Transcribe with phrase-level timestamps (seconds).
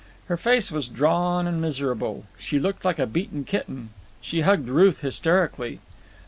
[0.29, 2.25] Her face was drawn and miserable.
[2.39, 3.91] She looked like a beaten kitten.
[4.19, 5.79] She hugged Ruth hysterically.